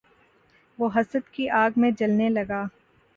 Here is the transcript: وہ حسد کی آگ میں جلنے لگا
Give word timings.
وہ 0.79 0.89
حسد 0.95 1.29
کی 1.33 1.49
آگ 1.55 1.71
میں 1.75 1.91
جلنے 1.91 2.29
لگا 2.29 2.63